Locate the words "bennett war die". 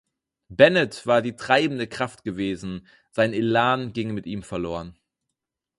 0.49-1.35